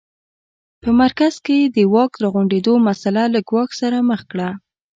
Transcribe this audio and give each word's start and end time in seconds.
په 0.81 0.89
مرکز 1.01 1.33
کې 1.45 1.57
د 1.75 1.77
واک 1.93 2.11
راغونډېدو 2.23 2.73
مسٔله 2.87 3.23
له 3.33 3.39
ګواښ 3.49 3.69
سره 3.81 3.97
مخ 4.09 4.21
کړه. 4.31 4.49